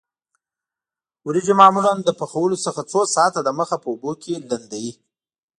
[1.25, 4.93] وریجې معمولاً له پخولو څخه څو ساعته د مخه په اوبو کې لمدوي.